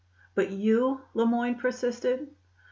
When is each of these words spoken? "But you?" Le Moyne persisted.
"But 0.33 0.49
you?" 0.49 1.01
Le 1.13 1.27
Moyne 1.27 1.53
persisted. 1.59 2.29